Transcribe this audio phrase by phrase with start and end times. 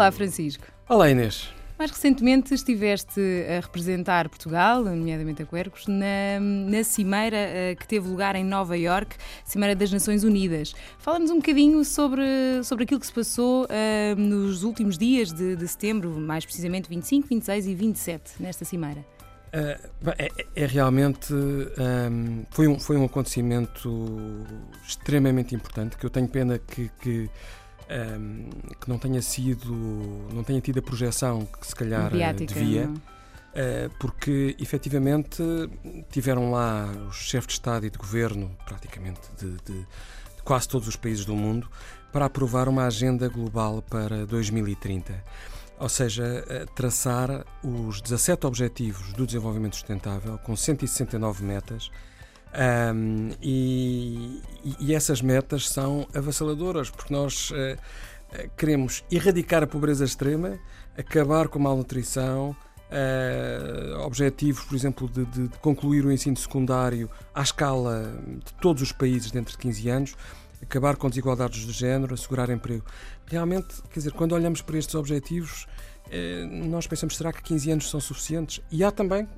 [0.00, 0.64] Olá, Francisco.
[0.88, 1.50] Olá, Inês.
[1.78, 8.08] Mais recentemente estiveste a representar Portugal, nomeadamente a Quercos, na, na cimeira uh, que teve
[8.08, 10.74] lugar em Nova York, Cimeira das Nações Unidas.
[10.98, 12.24] Fala-nos um bocadinho sobre,
[12.64, 17.28] sobre aquilo que se passou uh, nos últimos dias de, de setembro, mais precisamente 25,
[17.28, 19.04] 26 e 27, nesta cimeira.
[19.52, 24.46] Uh, é, é, realmente um, foi, um, foi um acontecimento
[24.82, 27.28] extremamente importante que eu tenho pena que, que
[27.90, 28.48] um,
[28.80, 29.72] que não tenha sido,
[30.32, 32.88] não tenha tido a projeção que se calhar Mediática, devia.
[32.88, 35.42] Uh, porque efetivamente
[36.10, 39.86] tiveram lá os chefes de Estado e de governo, praticamente de, de, de,
[40.44, 41.68] quase todos os países do mundo,
[42.12, 45.24] para aprovar uma agenda global para 2030.
[45.80, 46.44] Ou seja,
[46.76, 51.90] traçar os 17 Objetivos do Desenvolvimento Sustentável, com 169 metas,
[52.52, 54.42] um, e,
[54.80, 57.78] e, essas metas são avassaladoras, porque nós uh,
[58.56, 60.58] queremos erradicar a pobreza extrema,
[60.96, 62.56] acabar com a malnutrição,
[62.90, 68.82] uh, objetivos, por exemplo, de, de, de, concluir o ensino secundário à escala de todos
[68.82, 70.16] os países dentro de 15 anos,
[70.60, 72.84] acabar com desigualdades de género, assegurar emprego.
[73.26, 75.68] Realmente, quer dizer, quando olhamos para estes objetivos,
[76.06, 78.60] uh, nós pensamos, será que 15 anos são suficientes?
[78.72, 79.28] E há também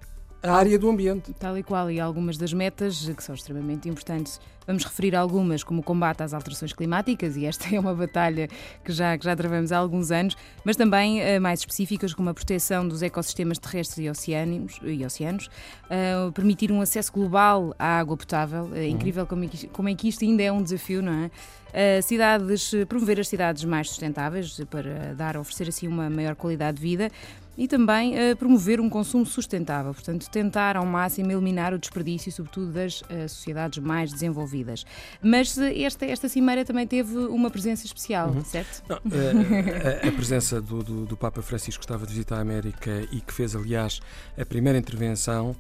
[0.43, 1.33] a área do ambiente.
[1.35, 4.41] Tal e qual, e algumas das metas que são extremamente importantes.
[4.67, 8.49] Vamos referir algumas, como o combate às alterações climáticas, e esta é uma batalha
[8.85, 12.35] que já, que já travamos há alguns anos, mas também uh, mais específicas, como a
[12.35, 18.17] proteção dos ecossistemas terrestres e oceanos, e oceanos uh, permitir um acesso global à água
[18.17, 18.71] potável.
[18.75, 21.31] É incrível como é, que, como é que isto ainda é um desafio, não é?
[21.73, 26.83] Uh, cidades, promover as cidades mais sustentáveis para dar, oferecer assim uma maior qualidade de
[26.83, 27.11] vida
[27.57, 32.73] e também uh, promover um consumo sustentável, portanto, tentar ao máximo eliminar o desperdício, sobretudo
[32.73, 34.85] das uh, sociedades mais desenvolvidas.
[35.23, 38.45] Mas uh, esta, esta cimeira também teve uma presença especial, uhum.
[38.45, 38.83] certo?
[38.89, 43.07] Não, a, a, presença do, do, do, Papa Francisco que estava de visita à América
[43.11, 44.01] e que fez, aliás,
[44.39, 45.55] a primeira intervenção.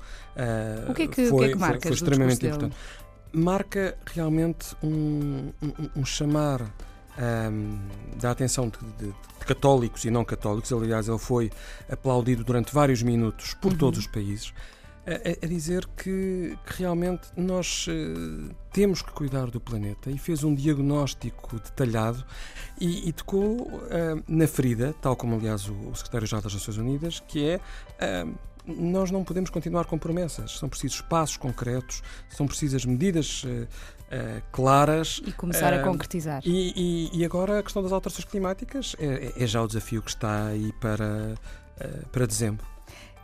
[0.89, 2.77] o que é que, foi, que, é que marca foi, foi extremamente importante.
[3.35, 6.71] Marca realmente um, um, um chamar
[7.19, 7.79] um,
[8.19, 10.73] da atenção de, de, de, católicos e não católicos.
[10.73, 11.51] Aliás, ele foi
[11.91, 13.79] aplaudido durante vários minutos por uhum.
[13.79, 14.53] todos os países.
[15.05, 20.45] A, a dizer que, que, realmente nós uh, temos que cuidar do planeta e fez
[20.45, 22.25] um diagnóstico detalhado
[22.81, 27.21] e, e tocou uh, na ferida, tal como aliás o, o secretário-geral das Nações Unidas,
[27.27, 28.33] que é uh,
[28.67, 30.59] nós não podemos continuar com promessas.
[30.59, 35.21] São precisos passos concretos, são precisas medidas uh, uh, claras.
[35.27, 36.43] E começar uh, a concretizar.
[36.45, 40.11] E, e, e, agora a questão das alterações climáticas é, é já o desafio que
[40.11, 41.35] está aí para,
[42.11, 42.72] para dezembro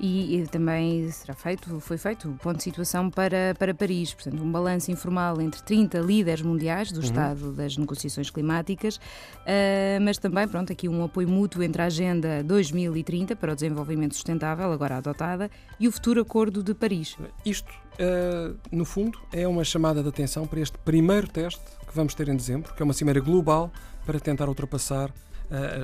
[0.00, 4.42] e, e, também será feito, foi feito o ponto de situação para, para Paris, portanto,
[4.42, 7.04] um balanço informal entre 30 líderes mundiais do uhum.
[7.04, 12.42] estado das negociações climáticas, uh, mas também, pronto, aqui um apoio mútuo entre a Agenda
[12.44, 15.50] 2030 para o Desenvolvimento Sustentável, agora adotada,
[15.80, 17.16] e o futuro Acordo de Paris.
[17.44, 22.14] Isto, uh, no fundo, é uma chamada de atenção para este primeiro teste que vamos
[22.14, 23.72] ter em dezembro, que é uma cimeira global
[24.06, 25.12] para tentar ultrapassar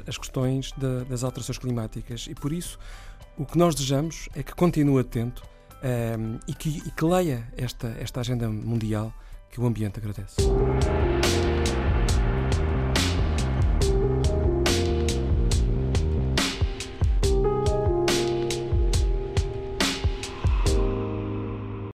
[0.06, 2.26] as questões de, das alterações climáticas.
[2.28, 2.78] E por isso,
[3.36, 5.42] o que nós desejamos é que continue atento
[5.82, 9.12] um, ehm, e, que, e que leia esta, esta agenda mundial
[9.50, 10.36] que o ambiente agradece.